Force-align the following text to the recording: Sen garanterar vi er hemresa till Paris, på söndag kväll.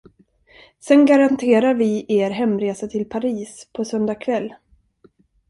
Sen 0.79 1.05
garanterar 1.05 1.73
vi 1.73 2.05
er 2.09 2.29
hemresa 2.31 2.87
till 2.87 3.09
Paris, 3.09 3.67
på 3.73 3.85
söndag 3.85 4.15
kväll. 4.15 4.53